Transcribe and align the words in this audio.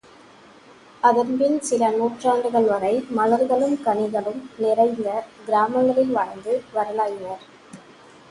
அதன்பின் 1.03 1.57
சில 1.59 1.89
நூற்றாண்டுகள்வரை 1.89 2.93
மலர்களும் 3.17 3.77
கனிகளும் 3.85 4.41
நிறைந்த 4.57 5.07
கிராமங்களில் 5.45 6.11
வாழ்ந்து 6.11 6.55
வரலாயினர். 6.73 7.45